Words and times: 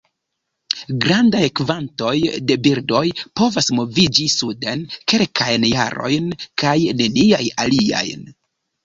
Grandaj 1.01 1.41
kvantoj 1.59 2.13
de 2.51 2.55
birdoj 2.67 3.01
povas 3.41 3.69
moviĝi 3.81 4.25
suden 4.37 4.81
kelkajn 5.13 5.69
jarojn; 5.73 6.33
kaj 6.63 6.73
neniaj 7.03 7.43
aliajn. 7.67 8.25